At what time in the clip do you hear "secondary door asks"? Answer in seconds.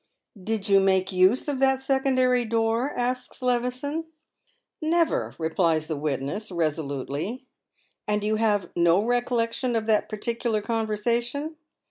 1.79-3.39